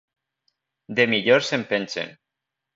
[0.99, 2.13] De millors en pengen.